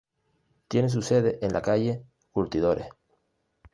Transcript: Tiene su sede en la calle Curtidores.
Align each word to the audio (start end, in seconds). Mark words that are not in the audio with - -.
Tiene 0.67 0.89
su 0.89 1.03
sede 1.03 1.37
en 1.45 1.53
la 1.53 1.61
calle 1.61 2.03
Curtidores. 2.31 2.87